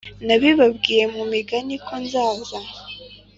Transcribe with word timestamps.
nabibabwiriye 0.25 1.05
mu 1.15 1.23
migani 1.31 1.75
ko 1.85 1.93
nzaza 2.03 2.57